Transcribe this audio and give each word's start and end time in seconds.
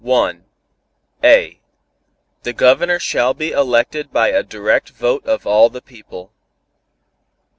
(a) 1.23 1.59
The 2.41 2.53
Governor 2.53 2.97
shall 2.97 3.35
be 3.35 3.51
elected 3.51 4.11
by 4.11 4.29
a 4.29 4.41
direct 4.41 4.89
vote 4.89 5.23
of 5.27 5.45
all 5.45 5.69
the 5.69 5.79
people. 5.83 6.33